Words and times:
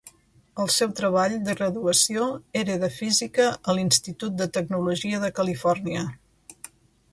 El 0.61 0.69
seu 0.75 0.93
treball 0.99 1.35
de 1.49 1.53
graduació 1.59 2.23
era 2.63 2.79
de 2.85 2.89
física 2.95 3.47
al 3.75 3.83
Institut 3.83 4.39
de 4.41 4.49
Tecnologia 4.59 5.23
de 5.27 5.33
Califòrnia. 5.43 6.11